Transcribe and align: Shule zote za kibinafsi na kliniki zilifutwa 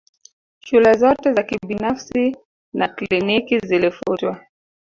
Shule 0.59 0.93
zote 0.97 1.33
za 1.33 1.43
kibinafsi 1.43 2.37
na 2.73 2.87
kliniki 2.87 3.59
zilifutwa 3.59 4.39